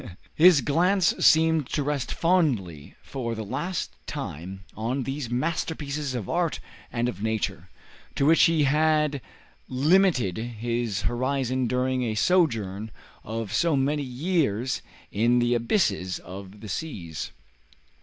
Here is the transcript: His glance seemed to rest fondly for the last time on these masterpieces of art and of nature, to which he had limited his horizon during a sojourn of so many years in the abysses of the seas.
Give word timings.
His 0.33 0.61
glance 0.61 1.13
seemed 1.23 1.69
to 1.73 1.83
rest 1.83 2.11
fondly 2.11 2.95
for 3.03 3.35
the 3.35 3.45
last 3.45 3.93
time 4.07 4.63
on 4.75 5.03
these 5.03 5.29
masterpieces 5.29 6.15
of 6.15 6.27
art 6.27 6.59
and 6.91 7.07
of 7.07 7.21
nature, 7.21 7.69
to 8.15 8.25
which 8.25 8.41
he 8.45 8.63
had 8.63 9.21
limited 9.69 10.37
his 10.39 11.03
horizon 11.03 11.67
during 11.67 12.01
a 12.01 12.15
sojourn 12.15 12.89
of 13.23 13.53
so 13.53 13.75
many 13.75 14.01
years 14.01 14.81
in 15.11 15.37
the 15.37 15.53
abysses 15.53 16.17
of 16.17 16.61
the 16.61 16.67
seas. 16.67 17.29